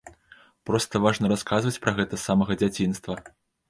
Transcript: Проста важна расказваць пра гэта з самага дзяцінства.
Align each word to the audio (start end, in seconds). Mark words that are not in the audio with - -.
Проста 0.69 0.95
важна 1.05 1.31
расказваць 1.33 1.77
пра 1.87 1.97
гэта 2.01 2.13
з 2.19 2.27
самага 2.29 2.53
дзяцінства. 2.65 3.13